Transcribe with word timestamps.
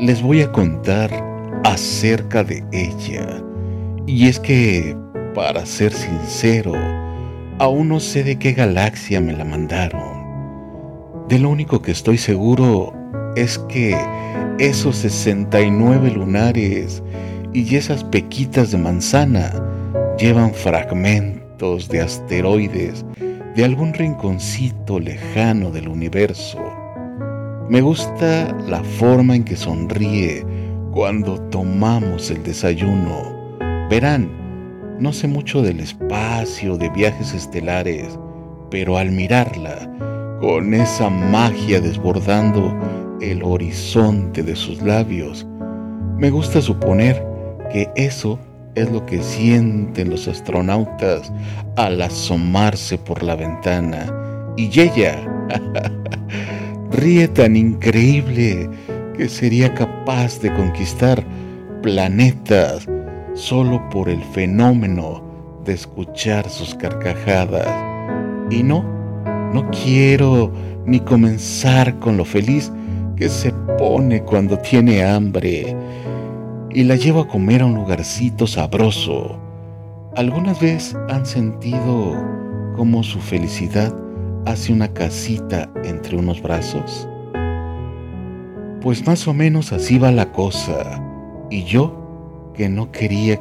les 0.00 0.22
voy 0.22 0.40
a 0.40 0.50
contar 0.50 1.10
acerca 1.64 2.42
de 2.42 2.64
ella. 2.72 3.42
Y 4.06 4.28
es 4.28 4.40
que, 4.40 4.96
para 5.34 5.66
ser 5.66 5.92
sincero, 5.92 6.72
aún 7.58 7.88
no 7.88 8.00
sé 8.00 8.24
de 8.24 8.38
qué 8.38 8.52
galaxia 8.52 9.20
me 9.20 9.34
la 9.34 9.44
mandaron. 9.44 11.26
De 11.28 11.38
lo 11.38 11.50
único 11.50 11.82
que 11.82 11.92
estoy 11.92 12.16
seguro 12.16 12.94
es 13.36 13.58
que 13.68 13.94
esos 14.58 14.96
69 14.96 16.12
lunares 16.12 17.02
y 17.52 17.76
esas 17.76 18.02
pequitas 18.04 18.70
de 18.70 18.78
manzana 18.78 19.52
llevan 20.18 20.54
fragmentos 20.54 21.88
de 21.88 22.00
asteroides 22.00 23.04
de 23.54 23.64
algún 23.64 23.92
rinconcito 23.92 24.98
lejano 24.98 25.70
del 25.70 25.88
universo. 25.88 26.58
Me 27.70 27.80
gusta 27.82 28.52
la 28.66 28.82
forma 28.82 29.36
en 29.36 29.44
que 29.44 29.54
sonríe 29.54 30.44
cuando 30.90 31.40
tomamos 31.50 32.28
el 32.32 32.42
desayuno. 32.42 33.58
Verán, 33.88 34.28
no 34.98 35.12
sé 35.12 35.28
mucho 35.28 35.62
del 35.62 35.78
espacio, 35.78 36.76
de 36.76 36.88
viajes 36.90 37.32
estelares, 37.32 38.18
pero 38.72 38.98
al 38.98 39.12
mirarla, 39.12 39.88
con 40.40 40.74
esa 40.74 41.10
magia 41.10 41.80
desbordando 41.80 42.76
el 43.20 43.40
horizonte 43.44 44.42
de 44.42 44.56
sus 44.56 44.82
labios, 44.82 45.46
me 46.18 46.28
gusta 46.28 46.60
suponer 46.60 47.24
que 47.72 47.88
eso 47.94 48.36
es 48.74 48.90
lo 48.90 49.06
que 49.06 49.22
sienten 49.22 50.10
los 50.10 50.26
astronautas 50.26 51.32
al 51.76 52.02
asomarse 52.02 52.98
por 52.98 53.22
la 53.22 53.36
ventana. 53.36 54.12
Y 54.56 54.80
ella 54.80 55.24
ríe 56.90 57.28
tan 57.28 57.56
increíble 57.56 58.68
que 59.16 59.28
sería 59.28 59.74
capaz 59.74 60.40
de 60.40 60.52
conquistar 60.54 61.24
planetas 61.82 62.86
solo 63.34 63.88
por 63.90 64.08
el 64.08 64.22
fenómeno 64.24 65.22
de 65.64 65.74
escuchar 65.74 66.48
sus 66.48 66.74
carcajadas. 66.74 67.68
Y 68.50 68.62
no, 68.62 68.84
no 69.52 69.70
quiero 69.70 70.52
ni 70.86 71.00
comenzar 71.00 71.98
con 71.98 72.16
lo 72.16 72.24
feliz 72.24 72.72
que 73.16 73.28
se 73.28 73.52
pone 73.78 74.22
cuando 74.22 74.58
tiene 74.58 75.04
hambre 75.04 75.76
y 76.70 76.84
la 76.84 76.96
llevo 76.96 77.20
a 77.20 77.28
comer 77.28 77.62
a 77.62 77.66
un 77.66 77.74
lugarcito 77.74 78.46
sabroso. 78.46 79.38
¿Algunas 80.16 80.60
veces 80.60 80.96
han 81.08 81.26
sentido 81.26 82.16
cómo 82.76 83.02
su 83.02 83.20
felicidad 83.20 83.94
hace 84.46 84.72
una 84.72 84.88
casita 84.88 85.70
entre 85.84 86.16
unos 86.16 86.42
brazos? 86.42 87.08
Pues 88.80 89.06
más 89.06 89.26
o 89.28 89.34
menos 89.34 89.72
así 89.72 89.98
va 89.98 90.10
la 90.10 90.32
cosa. 90.32 91.02
Y 91.50 91.64
yo, 91.64 92.52
que 92.54 92.68
no 92.68 92.90
quería 92.92 93.40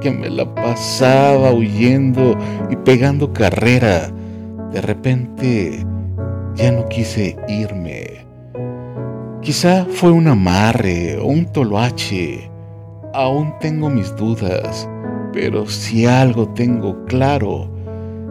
que 0.00 0.10
me 0.10 0.28
la 0.28 0.54
pasaba 0.54 1.52
huyendo 1.52 2.36
y 2.70 2.76
pegando 2.76 3.32
carrera, 3.32 4.10
de 4.72 4.80
repente 4.80 5.86
ya 6.56 6.72
no 6.72 6.88
quise 6.88 7.36
irme. 7.48 8.26
Quizá 9.40 9.86
fue 9.86 10.10
un 10.10 10.28
amarre 10.28 11.18
o 11.18 11.26
un 11.26 11.46
toloache 11.46 12.50
aún 13.14 13.54
tengo 13.60 13.88
mis 13.88 14.14
dudas, 14.16 14.88
pero 15.32 15.66
si 15.66 16.04
algo 16.04 16.48
tengo 16.48 17.04
claro 17.06 17.70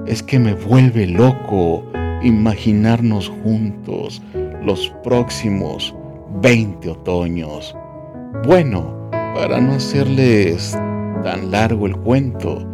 es 0.05 0.21
que 0.21 0.37
me 0.37 0.53
vuelve 0.53 1.07
loco 1.07 1.85
imaginarnos 2.23 3.31
juntos 3.43 4.21
los 4.63 4.89
próximos 5.03 5.93
20 6.41 6.89
otoños. 6.89 7.75
Bueno, 8.45 9.09
para 9.35 9.59
no 9.59 9.73
hacerles 9.73 10.77
tan 11.23 11.51
largo 11.51 11.85
el 11.85 11.95
cuento, 11.97 12.65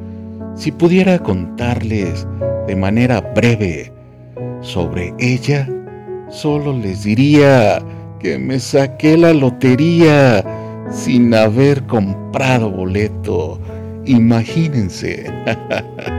si 0.56 0.72
pudiera 0.72 1.19
contarles 1.19 2.28
de 2.68 2.75
manera 2.75 3.22
breve 3.22 3.91
sobre 4.62 5.13
ella, 5.19 5.68
solo 6.29 6.73
les 6.73 7.03
diría 7.03 7.81
que 8.19 8.38
me 8.38 8.59
saqué 8.59 9.18
la 9.18 9.34
lotería 9.34 10.44
sin 10.91 11.34
haber 11.34 11.85
comprado 11.85 12.69
boleto. 12.69 13.59
Imagínense. 14.06 15.25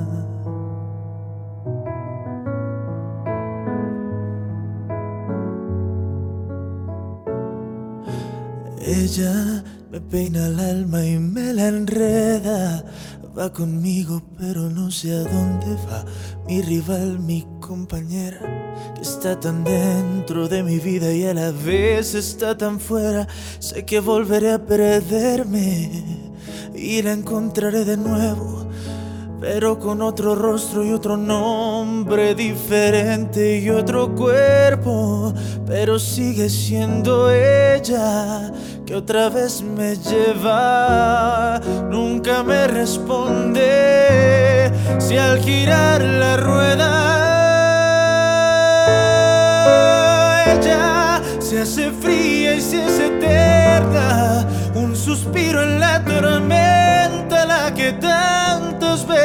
Ella 8.91 9.63
me 9.89 10.01
peina 10.01 10.47
el 10.47 10.59
alma 10.59 11.05
y 11.05 11.17
me 11.17 11.53
la 11.53 11.69
enreda 11.69 12.83
Va 13.37 13.53
conmigo, 13.53 14.21
pero 14.37 14.69
no 14.69 14.91
sé 14.91 15.13
a 15.13 15.23
dónde 15.23 15.75
va. 15.89 16.03
Mi 16.47 16.61
rival, 16.61 17.17
mi 17.17 17.47
compañera, 17.61 18.41
que 18.93 19.01
está 19.01 19.39
tan 19.39 19.63
dentro 19.63 20.49
de 20.49 20.63
mi 20.63 20.79
vida 20.79 21.13
y 21.13 21.23
a 21.23 21.33
la 21.33 21.51
vez 21.51 22.13
está 22.13 22.57
tan 22.57 22.77
fuera. 22.77 23.25
Sé 23.59 23.85
que 23.85 24.01
volveré 24.01 24.51
a 24.51 24.65
perderme 24.65 25.89
y 26.75 27.01
la 27.01 27.13
encontraré 27.13 27.85
de 27.85 27.95
nuevo 27.95 28.60
pero 29.41 29.77
con 29.79 30.01
otro 30.03 30.35
rostro 30.35 30.85
y 30.85 30.93
otro 30.93 31.17
nombre 31.17 32.35
diferente 32.35 33.57
y 33.57 33.71
otro 33.71 34.13
cuerpo, 34.13 35.33
pero 35.65 35.97
sigue 35.97 36.47
siendo 36.47 37.31
ella 37.31 38.51
que 38.85 38.93
otra 38.93 39.29
vez 39.29 39.63
me 39.63 39.95
lleva, 39.95 41.59
nunca 41.89 42.43
me 42.43 42.67
responde. 42.67 44.71
Si 44.99 45.17
al 45.17 45.39
girar 45.39 46.01
la 46.01 46.37
rueda 46.37 47.17
ella 50.53 51.19
se 51.39 51.61
hace 51.61 51.89
fría 51.89 52.53
y 52.53 52.61
se 52.61 52.83
hace 52.83 53.07
eterna, 53.07 54.47
un 54.75 54.95
suspiro 54.95 55.63
en 55.63 55.79
la 55.79 56.05
tormenta 56.05 56.70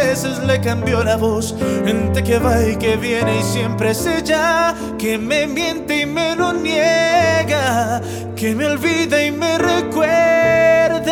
veces 0.07 0.39
le 0.45 0.61
cambió 0.61 1.03
la 1.03 1.17
voz. 1.17 1.55
Gente 1.85 2.23
que 2.23 2.39
va 2.39 2.63
y 2.63 2.77
que 2.77 2.97
viene 2.97 3.41
y 3.41 3.43
siempre 3.43 3.91
es 3.91 4.07
ella. 4.07 4.73
Que 4.99 5.19
me 5.19 5.49
miente 5.49 6.03
y 6.03 6.07
me 6.07 6.37
lo 6.37 6.53
niega. 6.53 8.01
Que 8.37 8.55
me 8.55 8.67
olvida 8.67 9.21
y 9.25 9.33
me 9.33 9.59
recuerda. 9.59 11.11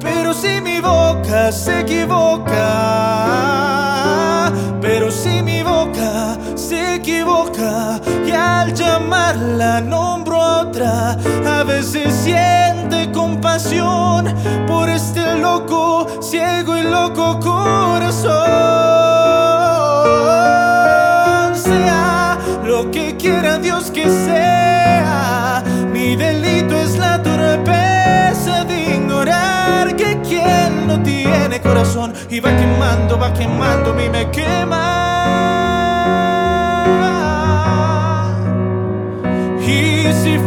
Pero 0.00 0.34
si 0.34 0.60
mi 0.60 0.80
boca 0.80 1.52
se 1.52 1.80
equivoca. 1.80 2.52
Pero 4.80 5.10
si 5.12 5.42
mi 5.42 5.62
boca 5.62 6.36
se 6.56 6.96
equivoca. 6.96 8.00
Y 8.26 8.32
al 8.32 8.74
llamarla 8.74 9.80
nombro 9.80 10.42
a 10.42 10.62
otra. 10.62 11.16
A 11.46 11.62
veces 11.62 12.12
siente 12.12 13.10
compasión 13.12 14.34
por 14.66 14.88
este 14.88 15.19
loco 15.40 16.06
ciego 16.20 16.76
y 16.76 16.82
loco 16.82 17.40
corazón. 17.40 18.30
Sea 21.54 22.38
lo 22.64 22.90
que 22.90 23.16
quiera 23.16 23.58
Dios 23.58 23.90
que 23.90 24.04
sea, 24.04 25.62
mi 25.92 26.16
delito 26.16 26.76
es 26.76 26.98
la 26.98 27.22
torpeza 27.22 28.64
de 28.64 28.96
ignorar 28.96 29.96
que 29.96 30.20
quien 30.20 30.86
no 30.86 31.02
tiene 31.02 31.60
corazón 31.60 32.12
y 32.28 32.40
va 32.40 32.50
quemando, 32.56 33.18
va 33.18 33.32
quemando, 33.32 33.94
me 33.94 34.30
quema. 34.30 35.00
Y 39.66 40.12
si 40.22 40.38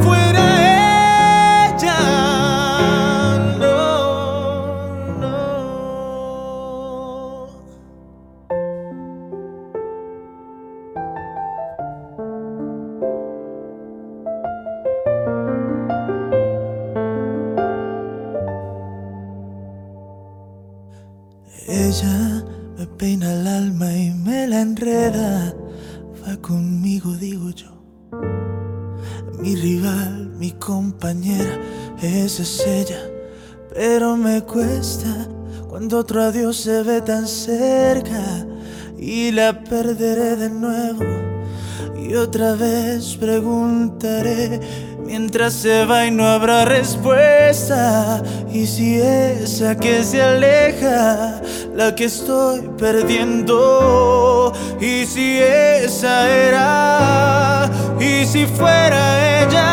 fuera 23.03 23.33
la 24.47 24.61
enreda. 24.61 25.53
Va 26.25 26.38
conmigo, 26.38 27.11
digo 27.11 27.50
yo. 27.50 27.67
Mi 29.41 29.57
rival, 29.57 30.29
mi 30.38 30.51
compañera, 30.51 31.59
esa 32.01 32.44
es 32.44 32.65
ella. 32.65 33.01
Pero 33.73 34.15
me 34.15 34.41
cuesta 34.44 35.27
cuando 35.67 35.97
otro 35.97 36.21
adiós 36.21 36.55
se 36.55 36.81
ve 36.83 37.01
tan 37.01 37.27
cerca 37.27 38.47
y 38.97 39.31
la 39.31 39.65
perderé 39.65 40.38
de 40.38 40.49
nuevo. 40.49 41.32
Y 41.97 42.15
otra 42.15 42.53
vez 42.55 43.15
preguntaré 43.15 44.59
mientras 45.05 45.53
se 45.53 45.85
va 45.85 46.05
y 46.05 46.11
no 46.11 46.27
habrá 46.27 46.65
respuesta. 46.65 48.21
Y 48.51 48.65
si 48.67 48.99
esa 48.99 49.77
que 49.77 50.03
se 50.03 50.21
aleja, 50.21 51.41
la 51.75 51.95
que 51.95 52.05
estoy 52.05 52.61
perdiendo. 52.77 54.53
Y 54.79 55.05
si 55.05 55.39
esa 55.39 56.29
era, 56.29 57.69
y 57.99 58.25
si 58.25 58.45
fuera 58.45 59.41
ella. 59.43 59.69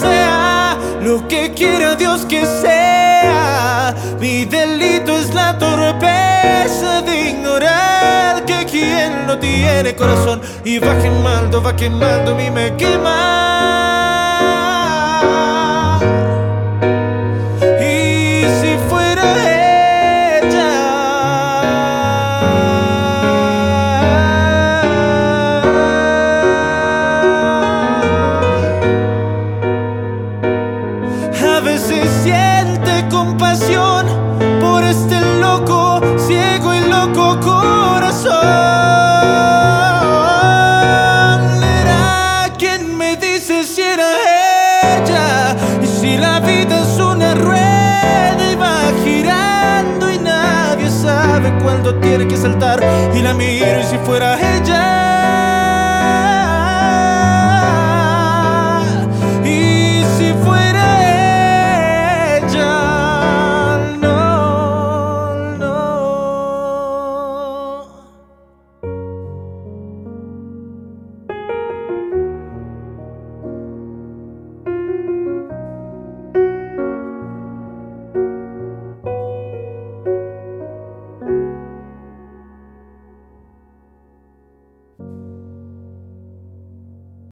Sea 0.00 0.78
lo 1.02 1.26
que 1.28 1.52
quiera 1.52 1.94
Dios 1.94 2.24
que 2.26 2.44
sea. 2.44 3.94
Mi 4.20 4.44
delito 4.44 5.16
es 5.18 5.34
la 5.34 5.58
torpeza 5.58 6.95
tiene 9.40 9.94
corazón 9.94 10.40
y 10.64 10.78
va 10.78 10.98
quemando, 10.98 11.62
va 11.62 11.74
quemando, 11.74 12.34
mí 12.34 12.50
me 12.50 12.76
quema. 12.76 13.55
Tiene 52.08 52.28
que 52.28 52.36
saltar 52.36 52.80
y 53.14 53.20
la 53.20 53.34
miro 53.34 53.80
y 53.80 53.84
si 53.84 53.98
fuera 53.98 54.38
ella. 54.56 55.15